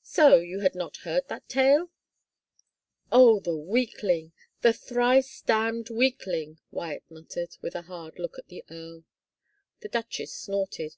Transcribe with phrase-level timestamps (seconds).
[0.02, 1.88] So you had not heard that tale?"
[2.40, 8.62] *" Oh, the weakling, the thrice damned weakling!" Wyatt muttered, with a hard look at the
[8.68, 9.04] earl.
[9.80, 10.96] The duchess snorted.